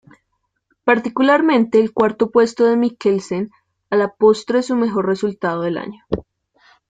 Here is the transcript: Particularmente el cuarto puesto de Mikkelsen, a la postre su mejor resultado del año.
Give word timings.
Particularmente 0.83 1.79
el 1.79 1.93
cuarto 1.93 2.31
puesto 2.31 2.63
de 2.65 2.75
Mikkelsen, 2.75 3.51
a 3.91 3.95
la 3.97 4.07
postre 4.15 4.63
su 4.63 4.75
mejor 4.75 5.05
resultado 5.05 5.61
del 5.61 5.77
año. 5.77 5.99